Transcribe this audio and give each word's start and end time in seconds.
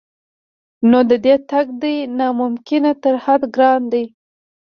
نو 0.89 0.99
د 1.09 1.11
دې 1.25 1.35
تګ 1.49 1.67
دی 1.81 1.95
نا 2.17 2.27
ممکن 2.41 2.83
تر 3.03 3.15
حده 3.23 3.47
ګران 3.55 3.81
دی 3.91 4.05